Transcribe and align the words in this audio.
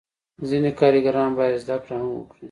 ځینې 0.49 0.71
کارګران 0.79 1.29
باید 1.37 1.61
زده 1.63 1.77
کړه 1.83 1.95
هم 2.01 2.09
وکړي. 2.13 2.37